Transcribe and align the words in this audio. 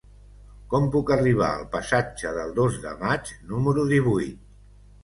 Com 0.71 0.87
puc 0.95 1.11
arribar 1.17 1.51
al 1.57 1.67
passatge 1.75 2.33
del 2.41 2.57
Dos 2.61 2.81
de 2.87 2.95
Maig 3.05 3.35
número 3.53 3.89
divuit? 3.97 4.47